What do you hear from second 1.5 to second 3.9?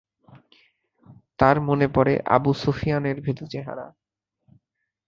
মনে পড়ে আবু সুফিয়ানের ভীতু চেহারা।